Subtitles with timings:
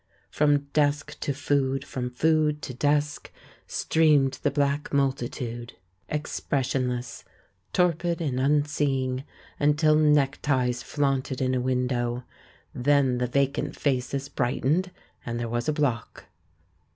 [0.31, 3.31] From desk to food, from food to desk,
[3.67, 5.73] streamed the black multiude,
[6.09, 7.23] 318 THE MAN WHO UNDERSTOOD WOMEN expressionless,
[7.71, 9.23] torpid and unseeing,
[9.59, 12.23] until neck ties flaunted in a window;
[12.73, 14.89] then the vacant faces brightened,
[15.23, 16.25] and there was a block.